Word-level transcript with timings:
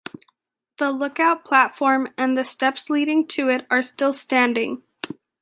The 0.77 0.91
lookout 0.91 1.45
platform 1.45 2.09
and 2.17 2.35
the 2.35 2.43
steps 2.43 2.89
leading 2.89 3.27
to 3.27 3.49
it 3.49 3.67
are 3.69 3.83
still 3.83 4.13
standing. 4.13 4.81